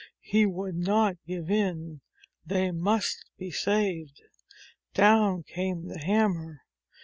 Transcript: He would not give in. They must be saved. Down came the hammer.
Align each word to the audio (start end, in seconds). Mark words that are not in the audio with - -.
He 0.23 0.47
would 0.47 0.75
not 0.77 1.17
give 1.27 1.51
in. 1.51 2.01
They 2.43 2.71
must 2.71 3.23
be 3.37 3.51
saved. 3.51 4.19
Down 4.95 5.43
came 5.43 5.89
the 5.89 5.99
hammer. 5.99 6.61